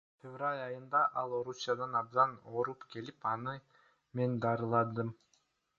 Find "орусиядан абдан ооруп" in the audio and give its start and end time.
1.41-2.89